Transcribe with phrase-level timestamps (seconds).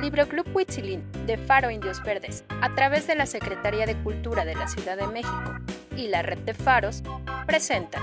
[0.00, 4.68] Libroclub Huitzilín de Faro Indios Verdes, a través de la Secretaría de Cultura de la
[4.68, 5.54] Ciudad de México
[5.96, 7.02] y la Red de Faros,
[7.46, 7.98] presenta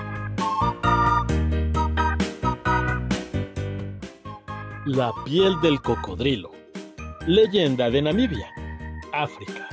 [4.86, 6.52] La piel del cocodrilo.
[7.28, 8.50] Leyenda de Namibia,
[9.14, 9.70] África.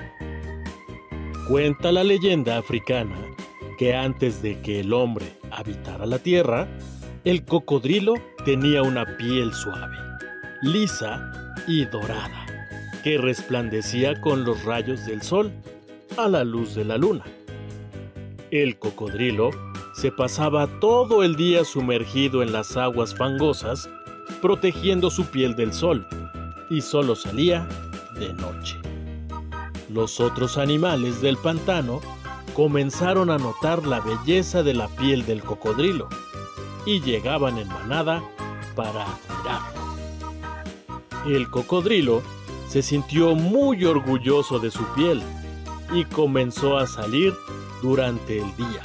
[1.48, 3.16] Cuenta la leyenda africana
[3.76, 6.68] que antes de que el hombre habitara la tierra,
[7.24, 8.14] el cocodrilo
[8.44, 9.96] tenía una piel suave,
[10.62, 12.46] lisa y dorada,
[13.02, 15.52] que resplandecía con los rayos del sol
[16.16, 17.24] a la luz de la luna.
[18.50, 19.50] El cocodrilo
[19.94, 23.88] se pasaba todo el día sumergido en las aguas fangosas,
[24.40, 26.06] protegiendo su piel del sol,
[26.70, 27.68] y solo salía
[28.18, 28.76] de noche.
[29.88, 32.00] Los otros animales del pantano
[32.54, 36.08] comenzaron a notar la belleza de la piel del cocodrilo
[36.86, 38.22] y llegaban en manada
[38.74, 39.79] para admirarlo.
[41.26, 42.22] El cocodrilo
[42.68, 45.22] se sintió muy orgulloso de su piel
[45.92, 47.34] y comenzó a salir
[47.82, 48.80] durante el día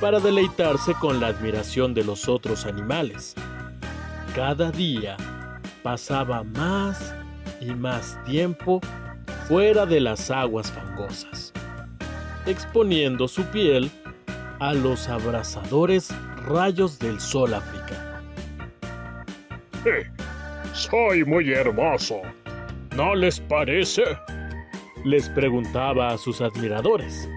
[0.00, 3.34] para deleitarse con la admiración de los otros animales.
[4.34, 5.16] Cada día
[5.82, 7.14] pasaba más
[7.60, 8.80] y más tiempo
[9.48, 11.52] fuera de las aguas fangosas,
[12.46, 13.90] exponiendo su piel
[14.58, 16.08] a los abrasadores
[16.46, 18.20] rayos del sol africano.
[20.74, 22.20] soy muy hermoso.
[22.96, 24.02] ¿No les parece?
[25.04, 27.28] Les preguntaba a sus admiradores.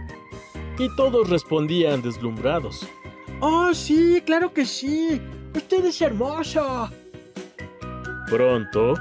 [0.79, 2.87] Y todos respondían deslumbrados.
[3.39, 5.21] Oh, sí, claro que sí.
[5.55, 6.89] Usted es hermoso.
[8.29, 8.95] Pronto,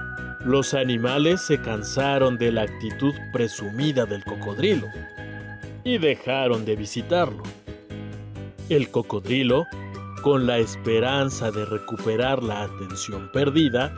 [0.44, 4.86] los animales se cansaron de la actitud presumida del cocodrilo
[5.82, 7.42] y dejaron de visitarlo.
[8.68, 9.66] El cocodrilo,
[10.22, 13.92] con la esperanza de recuperar la atención perdida,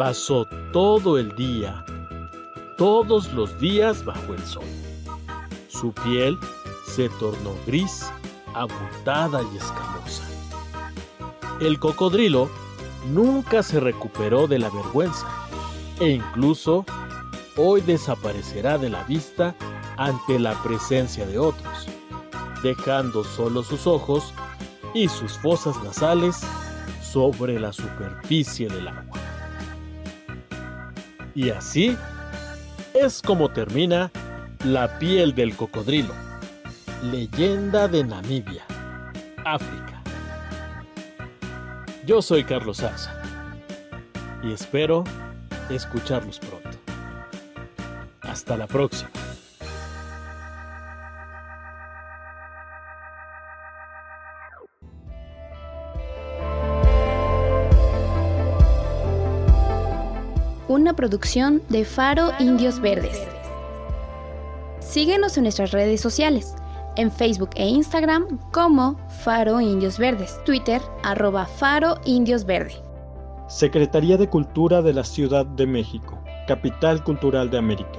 [0.00, 1.84] pasó todo el día,
[2.78, 4.64] todos los días bajo el sol.
[5.68, 6.38] Su piel
[6.86, 8.10] se tornó gris,
[8.54, 10.24] abultada y escamosa.
[11.60, 12.48] El cocodrilo
[13.12, 15.26] nunca se recuperó de la vergüenza
[16.00, 16.86] e incluso
[17.58, 19.54] hoy desaparecerá de la vista
[19.98, 21.86] ante la presencia de otros,
[22.62, 24.32] dejando solo sus ojos
[24.94, 26.40] y sus fosas nasales
[27.02, 29.29] sobre la superficie del agua.
[31.34, 31.96] Y así
[32.94, 34.10] es como termina
[34.64, 36.14] La piel del cocodrilo,
[37.10, 38.64] leyenda de Namibia,
[39.44, 40.02] África.
[42.06, 43.14] Yo soy Carlos Sarza
[44.42, 45.04] y espero
[45.70, 46.70] escucharlos pronto.
[48.22, 49.19] Hasta la próxima.
[60.70, 63.20] Una producción de Faro Indios Verdes.
[64.78, 66.54] Síguenos en nuestras redes sociales,
[66.94, 72.74] en Facebook e Instagram como Faro Indios Verdes, Twitter arroba Faro Indios Verde.
[73.48, 76.16] Secretaría de Cultura de la Ciudad de México,
[76.46, 77.98] Capital Cultural de América.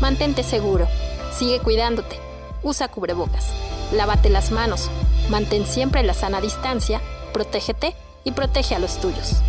[0.00, 0.88] Mantente seguro,
[1.30, 2.16] sigue cuidándote,
[2.64, 3.52] usa cubrebocas,
[3.94, 4.90] lávate las manos,
[5.30, 7.00] mantén siempre la sana distancia,
[7.32, 7.94] protégete
[8.24, 9.40] y protege a los tuyos.